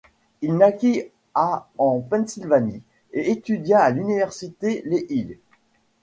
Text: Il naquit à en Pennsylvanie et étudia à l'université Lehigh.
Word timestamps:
Il 0.41 0.55
naquit 0.57 1.03
à 1.35 1.69
en 1.77 1.99
Pennsylvanie 1.99 2.81
et 3.13 3.29
étudia 3.29 3.81
à 3.83 3.91
l'université 3.91 4.81
Lehigh. 4.83 5.37